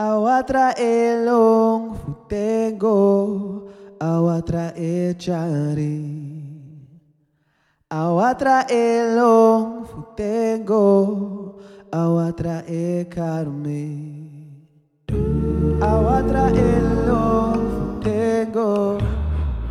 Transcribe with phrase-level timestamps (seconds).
[0.00, 3.66] Ao atraer um é futengo,
[3.98, 6.38] ao atraer é chari.
[7.90, 11.56] Ao atraer um é futengo,
[11.90, 14.70] ao atraer carme.
[15.80, 18.98] Ao atraer um futengo,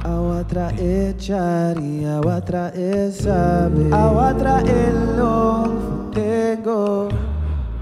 [0.03, 3.93] ao atraer chari, ao atraer sabe.
[3.93, 5.96] Ao atraer um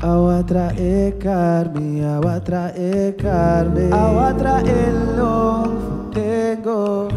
[0.06, 7.10] Awatra e carme, awatra e carme, awatra elong futengo.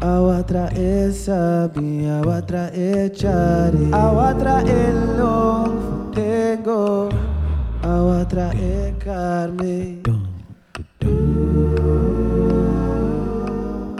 [0.00, 7.10] Awatra e sabi, awatra e chari, awatra elong futengo.
[7.82, 10.00] Awatra e carme.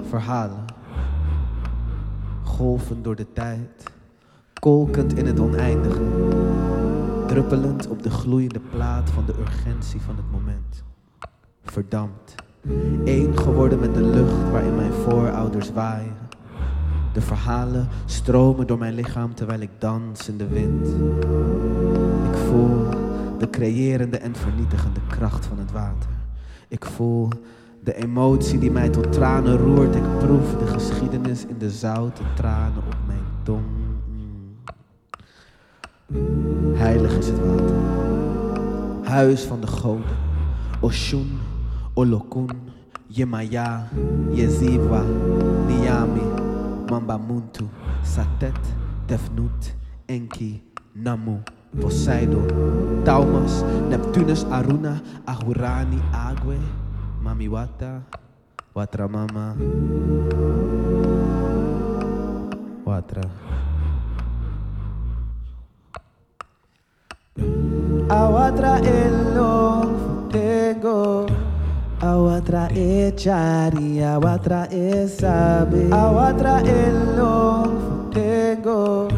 [0.09, 0.65] Verhalen.
[2.45, 3.93] Golven door de tijd.
[4.61, 6.54] Kolkend in het oneindige.
[7.35, 10.85] Druppelend op de gloeiende plaat van de urgentie van het moment.
[11.63, 12.35] Verdampt.
[13.05, 16.17] Eén geworden met de lucht waarin mijn voorouders waaien.
[17.13, 20.87] De verhalen stromen door mijn lichaam terwijl ik dans in de wind.
[22.31, 22.89] Ik voel
[23.39, 26.11] de creërende en vernietigende kracht van het water.
[26.69, 27.29] Ik voel
[27.81, 29.95] de emotie die mij tot tranen roert.
[29.95, 33.94] Ik proef de geschiedenis in de zoute tranen op mijn tong.
[36.75, 37.77] Heilig is het water.
[39.03, 40.05] Huis van de goden.
[40.81, 41.39] Oshun,
[41.95, 42.51] Olokun,
[43.07, 43.89] Yemaya,
[44.33, 45.03] Yeziwa,
[45.67, 46.27] Niami,
[46.91, 47.65] Mambamuntu,
[48.03, 48.59] Satet,
[49.07, 49.75] Tefnut,
[50.07, 50.63] Enki,
[50.93, 51.41] Namu,
[51.81, 52.47] Poseidon,
[53.05, 56.59] Taumas, Neptunus, Aruna, Ahurani, Agwe,
[57.23, 58.03] Mamiwata,
[58.75, 59.57] Watramama,
[62.85, 63.64] Watra.
[68.09, 71.27] Agua traerlo tengo.
[72.01, 75.93] Agua trae echar y agua trae saber.
[75.93, 77.73] Agua traerlo
[78.13, 79.09] tengo.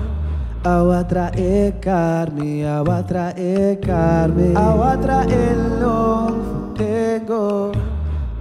[0.63, 4.55] Agua trae carne, agua trae carne.
[4.55, 7.73] Agua traerlo tengo.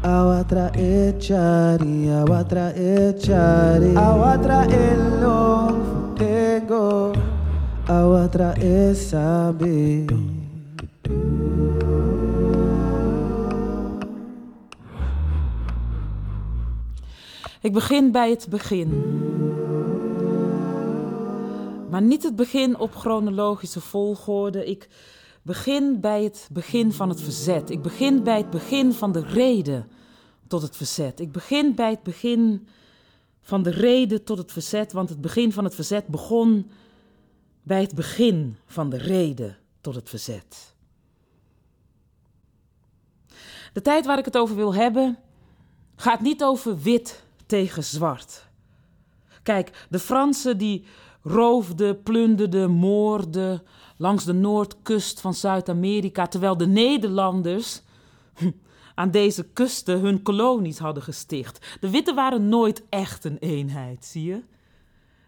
[0.03, 3.81] Agua trae echar y agua trae echar.
[3.97, 7.15] Agua traerlo tengo.
[8.96, 10.06] Sabe.
[17.62, 18.90] Ik begin bij het begin.
[21.90, 24.66] Maar niet het begin op chronologische volgorde.
[24.66, 24.90] Ik
[25.41, 27.69] begin bij het begin van het verzet.
[27.69, 29.88] Ik begin bij het begin van de reden
[30.47, 31.19] tot het verzet.
[31.19, 32.67] Ik begin bij het begin
[33.41, 36.69] van de reden tot het verzet, want het begin van het verzet begon
[37.66, 40.74] bij het begin van de reden tot het verzet.
[43.74, 45.18] De tijd waar ik het over wil hebben
[45.96, 48.48] gaat niet over wit tegen zwart.
[49.44, 50.86] Kijk, de Fransen die
[51.22, 53.64] roofden, plunderden, moorden
[53.97, 57.82] langs de noordkust van Zuid-Amerika, terwijl de Nederlanders
[58.96, 61.78] aan deze kusten hun kolonies hadden gesticht.
[61.80, 64.42] De witte waren nooit echt een eenheid, zie je?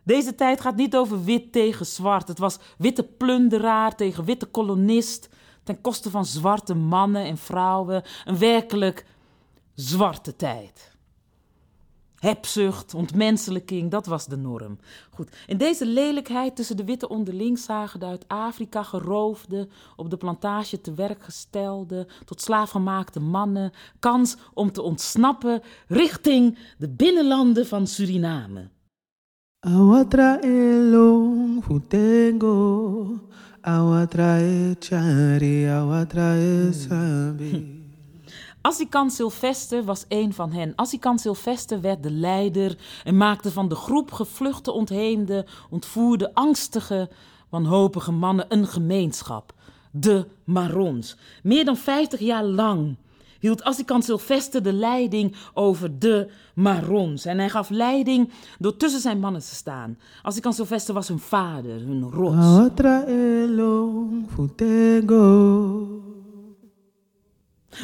[0.07, 2.27] Deze tijd gaat niet over wit tegen zwart.
[2.27, 5.29] Het was witte plunderaar tegen witte kolonist,
[5.63, 8.03] ten koste van zwarte mannen en vrouwen.
[8.25, 9.05] Een werkelijk
[9.73, 10.95] zwarte tijd.
[12.15, 14.79] Hebzucht, ontmenselijking, dat was de norm.
[15.09, 20.17] Goed, in deze lelijkheid tussen de witte onderling zagen de uit Afrika geroofde, op de
[20.17, 27.87] plantage te werk gestelde, tot slaafgemaakte mannen, kans om te ontsnappen richting de binnenlanden van
[27.87, 28.75] Suriname.
[29.67, 33.19] Awatra elong futengo.
[34.79, 35.67] Chari.
[38.61, 40.75] Assikant Sylvester was een van hen.
[40.75, 47.09] Assikant Sylvester werd de leider en maakte van de groep gevluchte, ontheemde, ontvoerde, angstige,
[47.49, 49.53] wanhopige mannen een gemeenschap.
[49.91, 51.17] De Marons.
[51.43, 52.97] Meer dan 50 jaar lang
[53.39, 57.25] hield Assikant Sylvester de leiding over de Marons.
[57.25, 59.97] En hij gaf leiding door tussen zijn mannen te staan.
[60.21, 62.35] Assikant Sylvester was hun vader, hun rots.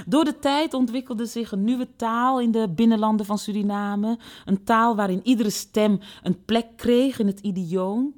[0.06, 4.20] Door de tijd ontwikkelde zich een nieuwe taal in de binnenlanden van Suriname.
[4.46, 8.16] Een taal waarin iedere stem een plek kreeg in het idioom.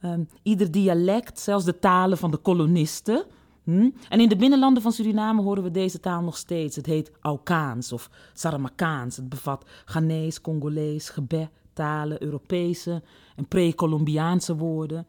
[0.00, 3.24] Ehm, ieder dialect, zelfs de talen van de kolonisten.
[3.64, 3.90] Hm?
[4.08, 6.76] En in de binnenlanden van Suriname horen we deze taal nog steeds.
[6.76, 9.16] Het heet Aukaans of Saramakaans.
[9.16, 13.02] Het bevat Ghanese, Congolees, Gebet, talen, Europese
[13.36, 15.06] en pre-Columbiaanse woorden.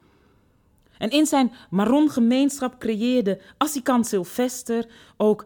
[0.97, 4.87] En in zijn Maron-gemeenschap creëerde Assikant Sylvester
[5.17, 5.45] ook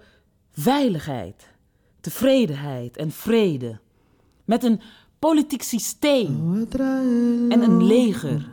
[0.52, 1.54] veiligheid,
[2.02, 3.80] tevredenheid en vrede.
[4.46, 4.82] Met een
[5.26, 6.68] politiek systeem
[7.50, 8.48] en een leger.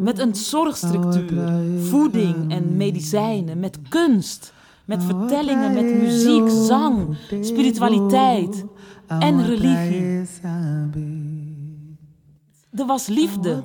[0.00, 4.52] Met een zorgstructuur, voeding en medicijnen, met kunst,
[4.84, 8.64] met vertellingen, met muziek, zang, spiritualiteit
[9.06, 10.26] en religie.
[12.70, 13.62] Er was liefde.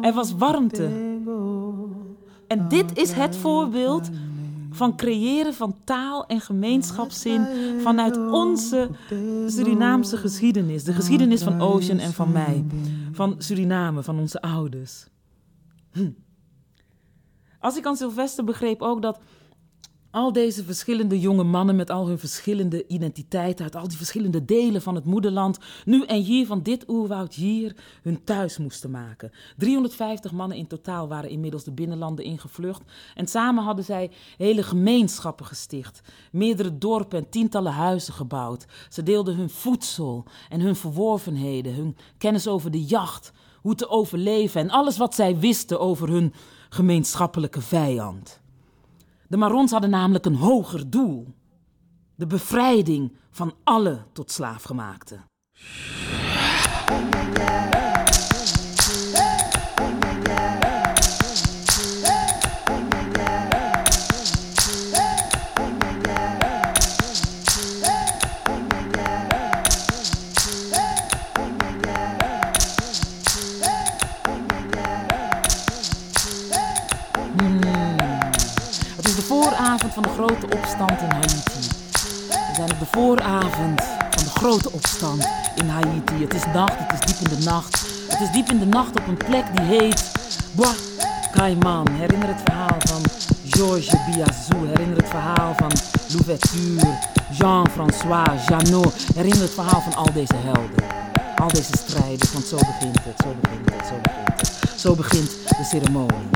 [0.00, 0.88] Er was warmte.
[2.46, 4.10] En dit is het voorbeeld
[4.72, 7.46] van creëren van taal en gemeenschapszin
[7.82, 8.90] vanuit onze
[9.46, 10.84] Surinaamse geschiedenis.
[10.84, 12.64] De geschiedenis van Ocean en van mij.
[13.12, 15.06] Van Suriname, van onze ouders.
[15.92, 16.10] Hm.
[17.60, 19.18] Als ik aan Sylvester begreep ook dat
[20.12, 24.82] al deze verschillende jonge mannen met al hun verschillende identiteiten uit al die verschillende delen
[24.82, 29.30] van het moederland nu en hier van dit oerwoud hier hun thuis moesten maken.
[29.56, 32.82] 350 mannen in totaal waren inmiddels de binnenlanden ingevlucht
[33.14, 36.00] en samen hadden zij hele gemeenschappen gesticht,
[36.32, 38.66] meerdere dorpen en tientallen huizen gebouwd.
[38.88, 44.60] Ze deelden hun voedsel en hun verworvenheden, hun kennis over de jacht, hoe te overleven
[44.60, 46.32] en alles wat zij wisten over hun
[46.68, 48.41] gemeenschappelijke vijand.
[49.32, 51.34] De Marons hadden namelijk een hoger doel:
[52.14, 55.24] de bevrijding van alle tot slaafgemaakten.
[79.92, 81.68] Van de grote opstand in Haiti.
[82.30, 86.14] We zijn op de vooravond van de grote opstand in Haiti.
[86.20, 87.80] Het is nacht, het is diep in de nacht.
[88.08, 90.10] Het is diep in de nacht op een plek die heet
[90.52, 90.76] Bois
[91.32, 91.88] Caiman.
[91.90, 93.02] Herinner het verhaal van
[93.48, 94.66] Georges Biazou.
[94.66, 95.70] Herinner het verhaal van
[96.08, 96.98] Louverture,
[97.30, 98.94] Jean-François, Janot.
[99.14, 100.84] Herinner het verhaal van al deze helden.
[101.36, 104.80] Al deze strijders, want zo begint het, zo begint het, zo begint het.
[104.80, 106.28] Zo begint de ceremonie.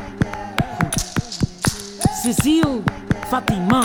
[2.62, 3.05] Goed.
[3.26, 3.84] Cécile Fatima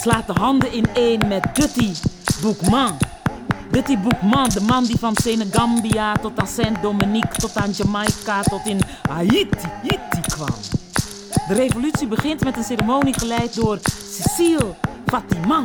[0.00, 1.92] slaat de handen in één met Dutty
[2.42, 2.96] Boukman.
[3.70, 8.80] Dutty Boukman, de man die van Senegambia tot aan Saint-Dominique, tot aan Jamaica, tot in
[9.08, 10.54] Haiti, Haiti kwam.
[11.48, 14.74] De revolutie begint met een ceremonie geleid door Cecile
[15.06, 15.64] Fatima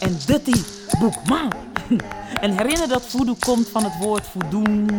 [0.00, 0.62] en Dutty
[0.98, 1.52] Boukman.
[2.40, 4.90] En herinner dat voodoo komt van het woord voedoen.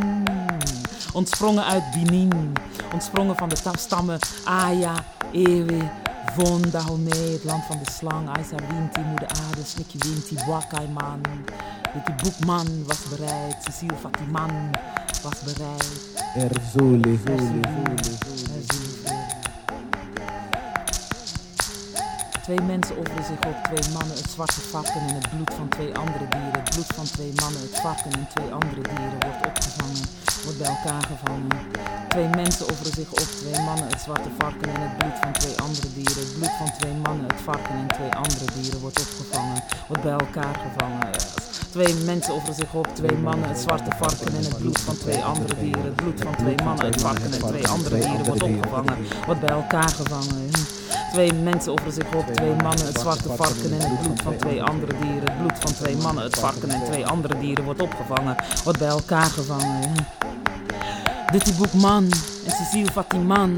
[1.14, 2.54] Ontsprongen uit Benin,
[2.94, 4.94] ontsprongen van de stammen Aya,
[5.32, 5.90] Ewe,
[6.36, 11.22] Von Dahomey, het land van de slang, Aisa Winti, Moeder Aarde, Snikje Winti, Wakaiman.
[11.94, 14.72] Dit Boekman was bereid, Cecile Fatiman
[15.24, 16.00] was bereid.
[16.36, 17.62] Erzuli, Zuli,
[22.42, 25.98] Twee mensen offeren zich op, twee mannen het zwarte varken en het bloed van twee
[25.98, 26.60] andere dieren.
[26.64, 30.06] Het bloed van twee mannen, het varken en twee andere dieren wordt opgevangen,
[30.44, 31.52] wordt bij elkaar gevangen.
[32.08, 35.56] Twee mensen offeren zich op, twee mannen het zwarte varken en het bloed van twee
[35.66, 36.24] andere dieren.
[36.26, 40.18] Het bloed van twee mannen, het varken en twee andere dieren wordt opgevangen, wordt bij
[40.26, 41.12] elkaar gevangen.
[41.72, 45.24] Twee mensen offeren zich op, twee mannen, het zwarte varken en het bloed van twee
[45.24, 45.84] andere dieren.
[45.84, 49.56] Het bloed van twee mannen, het varken en twee andere dieren wordt opgevangen, wordt bij
[49.62, 50.50] elkaar gevangen.
[51.12, 54.64] Twee mensen offeren zich op, twee mannen, het zwarte varken en het bloed van twee
[54.64, 55.32] andere dieren.
[55.32, 58.88] Het bloed van twee mannen, het varken en twee andere dieren wordt opgevangen, wordt bij
[58.88, 59.94] elkaar gevangen.
[61.32, 62.04] Dit Boekman
[62.46, 63.56] en Cecile Fatiman,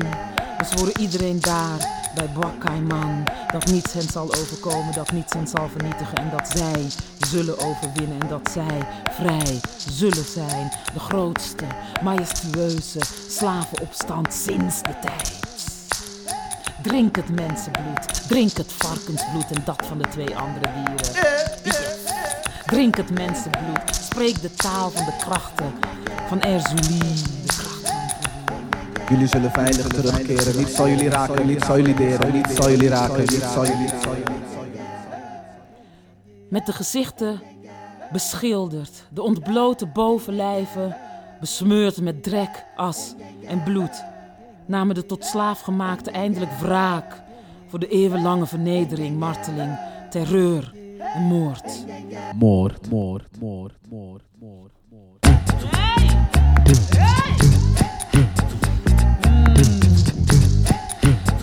[0.57, 5.69] we zworen iedereen daar bij Boakaiman dat niets hen zal overkomen, dat niets hen zal
[5.69, 6.87] vernietigen en dat zij
[7.27, 9.59] zullen overwinnen en dat zij vrij
[9.89, 10.71] zullen zijn.
[10.93, 11.65] De grootste,
[12.03, 15.50] majestueuze slavenopstand sinds de tijd.
[16.81, 21.29] Drink het mensenbloed, drink het varkensbloed en dat van de twee andere dieren.
[22.65, 25.73] Drink het mensenbloed, spreek de taal van de krachten
[26.27, 26.99] van Erzuli.
[26.99, 27.81] De krachten
[29.09, 30.57] Jullie zullen veilig terugkeren.
[30.57, 32.33] Niets zal jullie raken, niets zal jullie deren.
[32.33, 33.89] Niets zal jullie raken, niets zal jullie
[36.49, 37.41] Met de gezichten
[38.11, 40.97] beschilderd, de ontblote bovenlijven
[41.39, 43.15] besmeurd met drek, as
[43.47, 44.03] en bloed
[44.71, 47.21] namen de tot slaaf gemaakte eindelijk wraak
[47.67, 50.73] voor de eeuwenlange vernedering, marteling, terreur
[51.13, 51.85] en moord.
[52.35, 55.21] Moord, moord, moord, moord, moord, moord.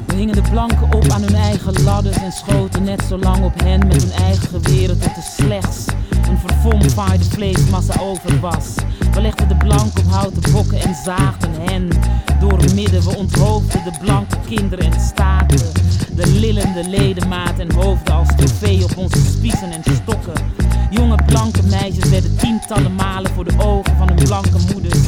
[0.06, 3.60] We hingen de blanken op aan hun eigen ladders en schoten net zo lang op
[3.62, 5.86] hen met hun eigen geweren tot er slechts
[6.28, 8.74] een verfomfaaide vleesmassa over was.
[9.48, 11.88] De blanken op houten bokken en zaagden hen
[12.40, 13.02] door midden.
[13.02, 15.72] We onthoofden de blanke kinderen en staten.
[16.14, 20.32] De lillende ledematen en hoofden als trofee op onze spiezen en stokken.
[20.90, 24.98] Jonge blanke meisjes werden tientallen malen voor de ogen van hun blanke moeders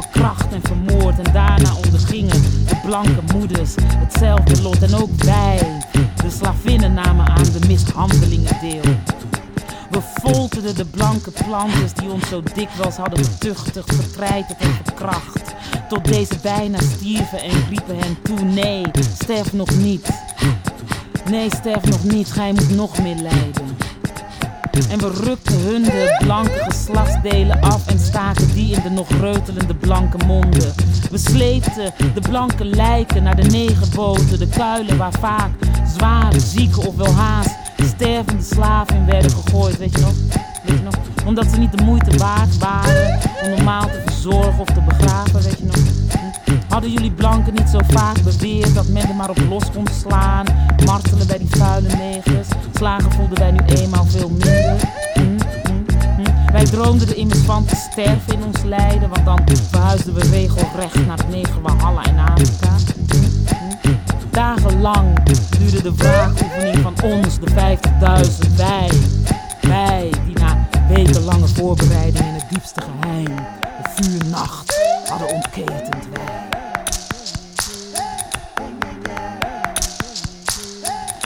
[0.00, 1.18] verkracht en vermoord.
[1.18, 4.82] En daarna ondergingen de blanke moeders hetzelfde lot.
[4.82, 5.58] En ook wij,
[6.22, 8.97] de slavinnen, namen aan de mishandelingen deel.
[9.98, 15.54] We folterden de blanke planters die ons zo dikwijls hadden getuchtigd, verkrijterd en verkracht.
[15.88, 18.84] Tot deze bijna stierven en riepen hen toe: Nee,
[19.20, 20.08] sterf nog niet.
[21.30, 23.76] Nee, sterf nog niet, gij moet nog meer lijden.
[24.90, 29.74] En we rukten hun de blanke geslachtsdelen af en staken die in de nog reutelende
[29.74, 30.74] blanke monden.
[31.10, 35.50] We sleepten de blanke lijken naar de negerboten, de kuilen waar vaak
[35.96, 40.14] zware, zieke of wel haast stervende slaven werden gegooid, weet je nog?
[40.64, 40.94] Weet je nog?
[41.26, 45.58] Omdat ze niet de moeite waard waren om normaal te verzorgen of te begraven, weet
[45.58, 45.76] je nog?
[46.68, 50.46] Hadden jullie blanken niet zo vaak beweerd dat men er maar op los kon slaan,
[50.84, 52.48] martelen bij die vuile negers?
[52.74, 54.76] Slagen voelden wij nu eenmaal veel minder.
[55.14, 55.20] Hm?
[55.20, 56.22] Hm?
[56.22, 56.52] Hm?
[56.52, 61.06] Wij droomden er immers van te sterven in ons lijden, want dan verhuisden we regelrecht
[61.06, 62.97] naar het neger Walhalla in Afrika.
[64.38, 65.24] Dagenlang
[65.58, 68.56] duurde de wraakoefening van ons, de 50.000.
[68.56, 68.90] Wij,
[69.60, 76.08] wij die na wekenlange voorbereiding in het diepste geheim de vuurnacht hadden ontketend.
[76.12, 76.48] Wij.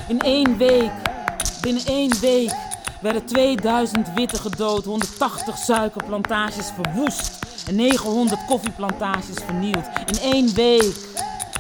[0.09, 0.93] In één week,
[1.61, 2.55] binnen één week,
[3.01, 9.87] werden 2000 witte gedood, 180 suikerplantages verwoest en 900 koffieplantages vernield.
[10.07, 11.11] In één week.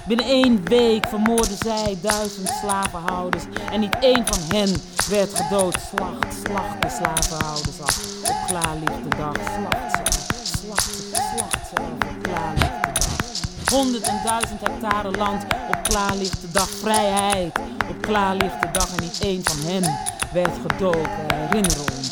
[0.06, 4.76] Binnen één week vermoorden zij duizend slavenhouders en niet één van hen
[5.08, 5.76] werd gedood.
[5.94, 9.34] Slacht, slacht de slavenhouders af op klaarlichte dag.
[9.34, 10.90] Slacht ze af, slacht
[11.36, 13.70] slacht ze op klaarlichte dag.
[13.70, 16.68] Honderd en duizend hectare land op klaarlichte dag.
[16.68, 17.58] Vrijheid
[17.90, 19.98] op klaarlichte dag en niet één van hen
[20.32, 21.08] werd gedood.
[21.28, 22.10] We herinneren ons.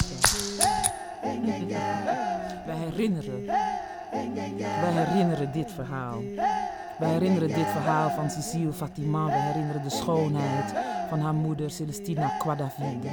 [2.67, 3.47] Wij herinneren.
[4.81, 6.19] Wij herinneren dit verhaal.
[7.01, 9.25] We herinneren dit verhaal van Cecile Fatima.
[9.25, 10.75] We herinneren de schoonheid
[11.09, 13.09] van haar moeder Celestina Quadavide.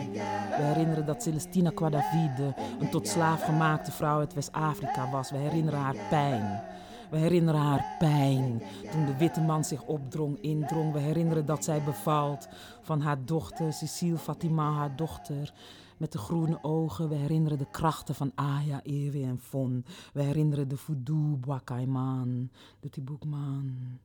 [0.58, 5.32] We herinneren dat Celestina Quadavide een tot slaaf gemaakte vrouw uit West-Afrika was.
[5.32, 6.62] We herinneren haar pijn.
[7.10, 10.94] We herinneren haar pijn toen de witte man zich opdrong, indrong.
[10.94, 12.48] We herinneren dat zij bevalt
[12.82, 15.53] van haar dochter, Cecile Fatima, haar dochter
[15.98, 17.10] met de groene ogen.
[17.10, 19.86] We herinneren de krachten van Aya, Ewe en Fon.
[20.13, 22.50] We herinneren de Voodoo, Bwakaiman,
[22.80, 24.00] de Tibukman,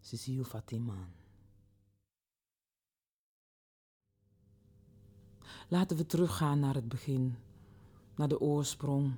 [0.00, 1.08] Cecile Fatima.
[5.68, 7.36] Laten we teruggaan naar het begin,
[8.14, 9.12] naar de oorsprong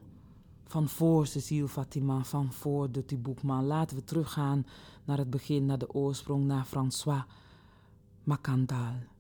[0.73, 3.65] van voor Cecile Fatima, van voor de Tiboukman.
[3.65, 4.67] Laten we teruggaan
[5.05, 7.23] naar het begin, naar de oorsprong, naar François
[8.25, 9.12] Macandal.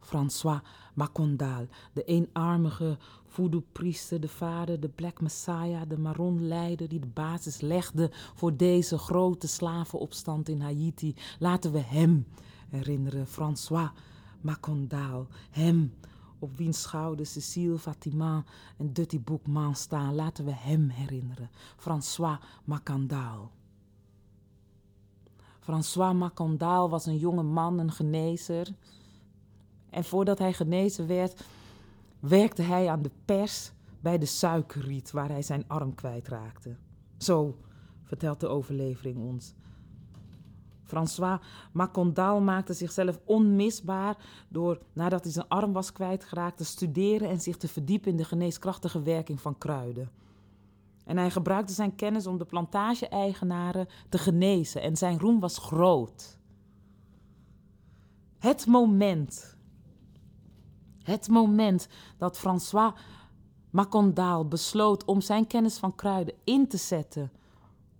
[0.00, 0.60] François
[0.94, 8.10] Macondal, de eenarmige voodoo-priester, de vader, de Black Messiah, de Maron-leider die de basis legde
[8.34, 11.14] voor deze grote slavenopstand in Haiti.
[11.38, 12.26] Laten we hem
[12.68, 13.90] herinneren, François
[14.40, 15.92] Macondal, hem
[16.38, 18.44] op wiens schouder Cecile Fatima
[18.76, 20.14] en Dutty Boekman staan.
[20.14, 23.50] Laten we hem herinneren, François Macondal.
[25.60, 28.74] François Macondal was een jonge man, een genezer.
[29.90, 31.44] En voordat hij genezen werd,
[32.20, 36.76] werkte hij aan de pers bij de suikerriet waar hij zijn arm kwijtraakte.
[37.16, 37.56] Zo
[38.04, 39.54] vertelt de overlevering ons.
[40.82, 41.40] François
[41.72, 44.16] Macondal maakte zichzelf onmisbaar
[44.48, 48.24] door, nadat hij zijn arm was kwijtgeraakt, te studeren en zich te verdiepen in de
[48.24, 50.10] geneeskrachtige werking van kruiden.
[51.04, 56.38] En hij gebruikte zijn kennis om de plantage-eigenaren te genezen en zijn roem was groot.
[58.38, 59.58] Het moment
[61.10, 61.88] het moment
[62.18, 62.92] dat François
[63.70, 67.32] Macondal besloot om zijn kennis van kruiden in te zetten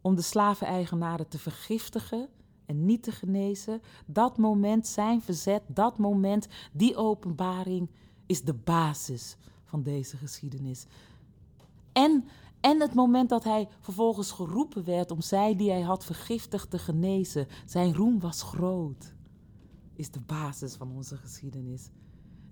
[0.01, 2.29] om de slaveneigenaren te vergiftigen
[2.67, 7.91] en niet te genezen, dat moment, zijn verzet, dat moment, die openbaring
[8.27, 10.87] is de basis van deze geschiedenis.
[11.93, 12.25] En,
[12.61, 16.79] en het moment dat hij vervolgens geroepen werd om zij die hij had vergiftigd te
[16.79, 19.15] genezen, zijn roem was groot,
[19.95, 21.91] is de basis van onze geschiedenis.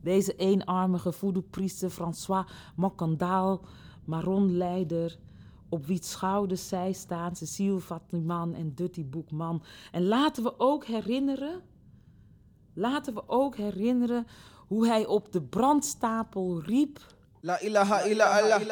[0.01, 3.65] Deze eenarmige voodoo-priester François Macandal,
[4.05, 5.19] Maron-leider,
[5.69, 9.63] op wie schouders zij staan, Cecile Fatliman en Dutty Boekman.
[9.93, 11.63] En laten we ook herinneren
[12.79, 14.27] laten we ook herinneren
[14.67, 17.01] hoe hij op de brandstapel riep
[17.41, 18.63] La ilaha illa Allah.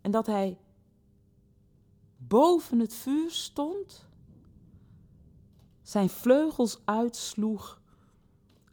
[0.00, 0.58] en dat hij
[2.16, 4.06] boven het vuur stond,
[5.82, 7.80] zijn vleugels uitsloeg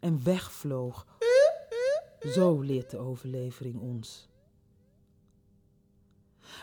[0.02, 1.06] en wegvloog.
[2.20, 4.30] Zo leert de overlevering ons.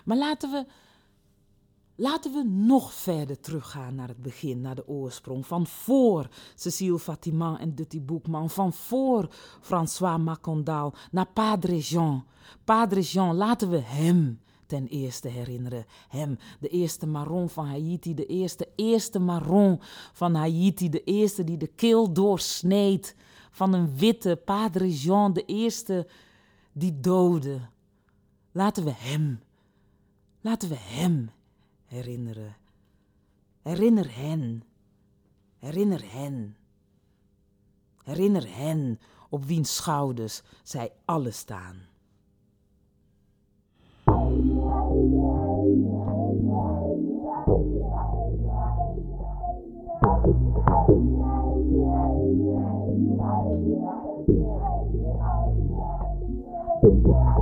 [0.05, 0.67] Maar laten we,
[1.95, 5.47] laten we nog verder teruggaan naar het begin, naar de oorsprong.
[5.47, 9.29] Van voor Cécile Fatima en Dutty Boekman, van voor
[9.61, 12.25] François Macondal naar Padre Jean.
[12.65, 15.87] Padre Jean, laten we hem ten eerste herinneren.
[16.09, 19.81] Hem, de eerste marron van Haiti, de eerste, eerste marron
[20.13, 23.15] van Haiti, de eerste die de keel doorsneed
[23.59, 26.07] van een witte Padre Jean, de eerste
[26.73, 27.61] die doodde.
[28.53, 29.41] Laten we hem,
[30.41, 31.31] laten we hem
[31.85, 32.57] herinneren.
[33.63, 34.63] Herinner hen,
[35.59, 36.57] herinner hen,
[38.05, 41.88] herinner hen op wiens schouders zij alle staan.
[56.89, 57.39] Agua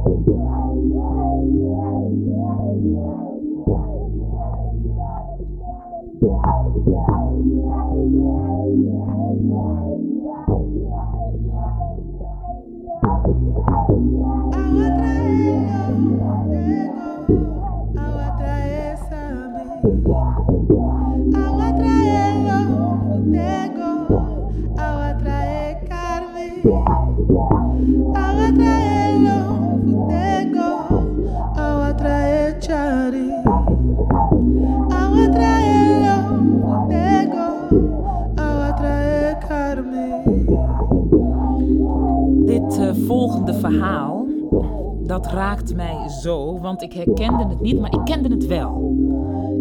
[45.23, 48.95] dat raakt mij zo, want ik herkende het niet, maar ik kende het wel.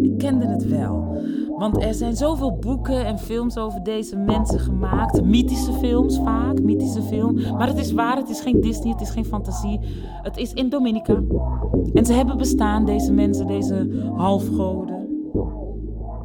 [0.02, 1.18] Ik kende het wel.
[1.56, 5.24] Want er zijn zoveel boeken en films over deze mensen gemaakt.
[5.24, 7.34] Mythische films vaak, mythische film.
[7.34, 9.80] Maar het is waar, het is geen Disney, het is geen fantasie.
[10.22, 11.22] Het is in Dominica.
[11.92, 15.06] En ze hebben bestaan, deze mensen, deze halfgoden.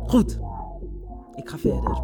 [0.07, 0.39] Goed,
[1.35, 2.01] ik ga verder.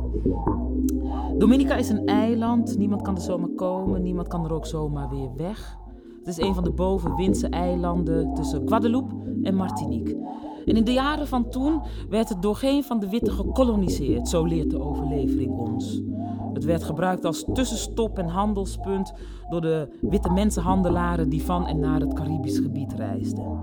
[1.38, 2.78] Dominica is een eiland.
[2.78, 4.02] Niemand kan er zomaar komen.
[4.02, 5.78] Niemand kan er ook zomaar weer weg.
[6.28, 9.14] Het is een van de bovenwindse eilanden tussen Guadeloupe
[9.44, 10.18] en Martinique.
[10.66, 14.46] En in de jaren van toen werd het door geen van de witte gekoloniseerd, zo
[14.46, 16.02] leert de overlevering ons.
[16.54, 19.14] Het werd gebruikt als tussenstop en handelspunt
[19.50, 23.58] door de witte mensenhandelaren die van en naar het Caribisch gebied reisden.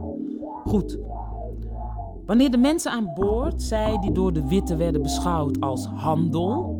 [0.64, 0.98] Goed,
[2.26, 6.73] Wanneer de mensen aan boord, zij die door de witte werden beschouwd als handel,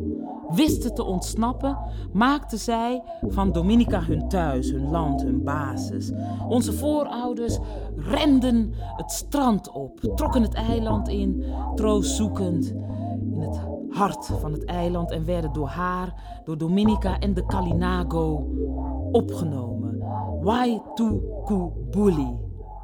[0.49, 1.77] wisten te ontsnappen,
[2.13, 6.11] maakten zij van Dominica hun thuis, hun land, hun basis.
[6.47, 7.59] Onze voorouders
[7.95, 11.43] renden het strand op, trokken het eiland in,
[11.75, 12.73] troost zoekend
[13.31, 18.47] in het hart van het eiland en werden door haar, door Dominica en de Kalinago
[19.11, 20.03] opgenomen.
[20.41, 22.37] Waitukubuli.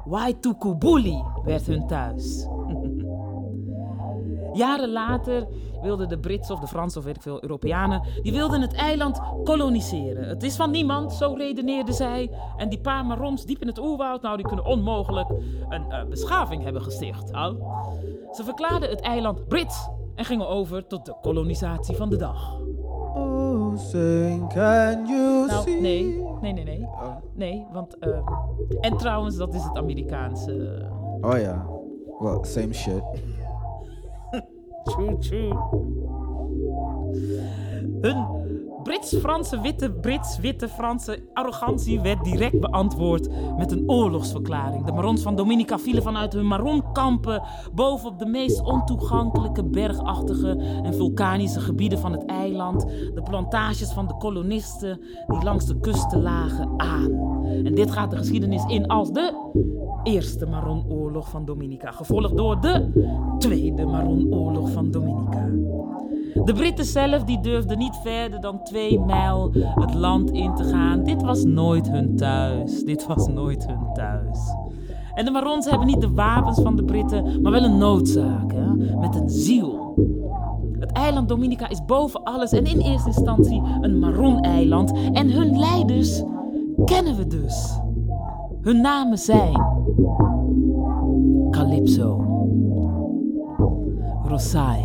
[0.04, 2.46] Waitukubuli werd hun thuis.
[4.52, 5.46] Jaren later
[5.82, 9.20] wilden de Britsen of de Fransen of weet ik veel Europeanen, die wilden het eiland
[9.44, 10.28] koloniseren.
[10.28, 12.30] Het is van niemand, zo redeneerden zij.
[12.56, 15.28] En die paar marons diep in het oerwoud, nou die kunnen onmogelijk
[15.68, 17.30] een eh, beschaving hebben gesticht.
[17.32, 17.50] hè?
[18.32, 22.60] Ze verklaarden het eiland Brits en gingen over tot de kolonisatie van de dag.
[23.14, 25.80] Oh, sing, can you Nou, see?
[25.80, 26.80] nee, nee, nee, nee.
[26.82, 27.02] Oh.
[27.34, 27.98] Nee, want...
[27.98, 28.08] eh,
[28.80, 30.86] en trouwens, dat is het Amerikaanse...
[31.20, 31.66] Oh ja.
[32.18, 33.02] Well, same shit.
[34.86, 35.52] 出去
[38.02, 38.41] 嗯。
[38.82, 44.84] Brits-Franse witte, Brits-witte Franse arrogantie werd direct beantwoord met een oorlogsverklaring.
[44.84, 47.42] De Marons van Dominica vielen vanuit hun Maronkampen
[47.72, 52.80] bovenop de meest ontoegankelijke bergachtige en vulkanische gebieden van het eiland.
[53.14, 57.10] De plantages van de kolonisten die langs de kusten lagen aan.
[57.64, 59.50] En dit gaat de geschiedenis in als de
[60.02, 62.90] Eerste Maronoorlog van Dominica, gevolgd door de
[63.38, 65.48] Tweede Maronoorlog van Dominica.
[66.34, 71.04] De Britten zelf die durfden niet verder dan twee mijl het land in te gaan.
[71.04, 72.84] Dit was nooit hun thuis.
[72.84, 74.38] Dit was nooit hun thuis.
[75.14, 78.54] En de Marons hebben niet de wapens van de Britten, maar wel een noodzaak,
[79.00, 79.94] met een ziel.
[80.78, 84.92] Het eiland Dominica is boven alles en in eerste instantie een Maron-eiland.
[85.12, 86.22] En hun leiders
[86.84, 87.80] kennen we dus.
[88.60, 89.64] Hun namen zijn
[91.50, 92.24] Calypso,
[94.24, 94.84] Rosai,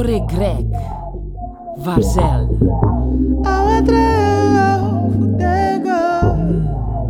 [0.00, 0.64] Gore Grec.
[1.76, 2.48] Varzel.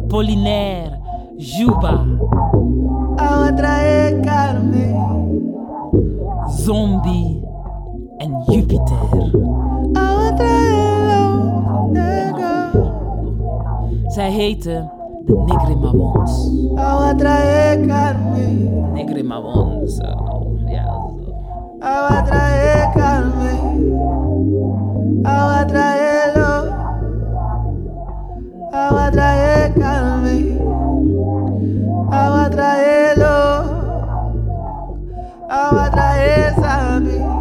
[0.09, 0.99] Polinaire.
[1.37, 2.05] Juba.
[6.49, 7.45] Zombie.
[8.17, 9.31] En Jupiter.
[14.07, 14.93] Zij heten
[15.25, 16.51] de Negrimawons.
[17.87, 18.93] Carmen.
[18.93, 20.01] Negrimawons.
[21.81, 21.89] Eh, ja.
[21.89, 23.61] Agua trae Carmen.
[25.25, 26.53] Agua traerlo.
[28.73, 30.59] Agua trae Carmen.
[32.13, 33.37] Agua traerlo.
[35.49, 37.19] Agua trae Sammy.
[37.19, 37.40] Agua